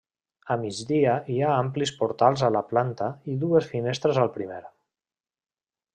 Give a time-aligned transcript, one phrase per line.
[0.53, 4.63] A migdia hi ha amplis portals a la planta i dues finestres al primer.